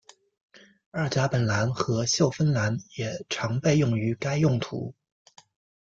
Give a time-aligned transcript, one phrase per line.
[0.89, 4.95] 二甲苯蓝和溴酚蓝也常被用于该用途。